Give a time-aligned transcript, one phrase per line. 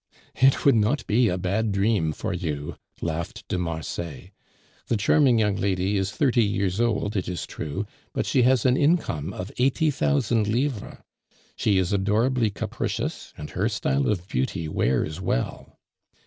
[0.41, 4.31] "It would not be a bad dream for you," laughed de Marsay.
[4.87, 8.75] "The charming young lady is thirty years old, it is true, but she has an
[8.77, 10.97] income of eighty thousand livres.
[11.55, 15.77] She is adorably capricious, and her style of beauty wears well.